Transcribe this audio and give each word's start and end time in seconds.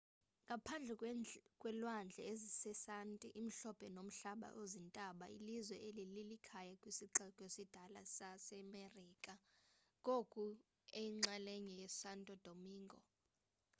ngaphandle 0.45 0.93
kwelwandle 1.61 2.21
ezisanti 2.31 3.27
imhlophe 3.41 3.85
nomhlaba 3.95 4.47
ozintaba 4.61 5.25
ilizwe 5.37 5.75
eli 5.87 6.03
lilikhaya 6.15 6.73
kwisixeko 6.81 7.39
esidala 7.47 8.01
samamerika 8.15 9.33
ngoku 9.99 10.45
eyinxalenye 10.99 11.73
yesanto 11.83 12.33
domingo 12.45 12.97